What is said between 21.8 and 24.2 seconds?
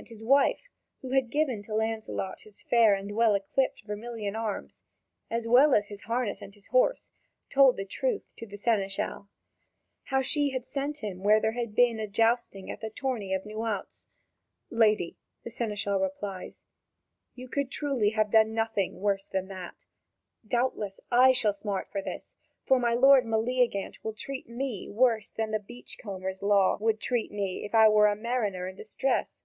for this, for my lord Meleagant will